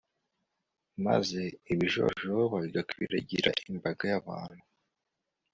[1.05, 1.41] maze
[1.73, 4.63] ibijojoba bigakwiragira imbaga y'abantu